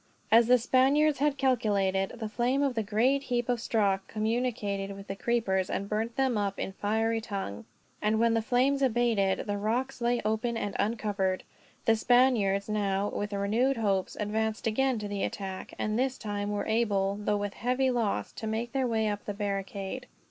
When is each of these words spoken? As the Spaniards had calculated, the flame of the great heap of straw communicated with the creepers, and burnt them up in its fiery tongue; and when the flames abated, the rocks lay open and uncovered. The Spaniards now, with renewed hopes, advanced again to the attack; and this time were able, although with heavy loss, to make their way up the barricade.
As 0.31 0.47
the 0.47 0.57
Spaniards 0.57 1.19
had 1.19 1.37
calculated, 1.37 2.13
the 2.15 2.27
flame 2.27 2.63
of 2.63 2.73
the 2.73 2.81
great 2.81 3.21
heap 3.25 3.47
of 3.47 3.61
straw 3.61 3.99
communicated 4.07 4.93
with 4.97 5.05
the 5.05 5.15
creepers, 5.15 5.69
and 5.69 5.87
burnt 5.87 6.15
them 6.15 6.39
up 6.39 6.57
in 6.57 6.69
its 6.69 6.79
fiery 6.79 7.21
tongue; 7.21 7.65
and 8.01 8.19
when 8.19 8.33
the 8.33 8.41
flames 8.41 8.81
abated, 8.81 9.45
the 9.45 9.59
rocks 9.59 10.01
lay 10.01 10.19
open 10.25 10.57
and 10.57 10.75
uncovered. 10.79 11.43
The 11.85 11.95
Spaniards 11.95 12.67
now, 12.67 13.09
with 13.09 13.31
renewed 13.31 13.77
hopes, 13.77 14.17
advanced 14.19 14.65
again 14.65 14.97
to 14.97 15.07
the 15.07 15.21
attack; 15.21 15.75
and 15.77 15.99
this 15.99 16.17
time 16.17 16.49
were 16.49 16.65
able, 16.65 17.19
although 17.19 17.37
with 17.37 17.53
heavy 17.53 17.91
loss, 17.91 18.31
to 18.31 18.47
make 18.47 18.71
their 18.71 18.87
way 18.87 19.07
up 19.07 19.25
the 19.25 19.35
barricade. 19.35 20.07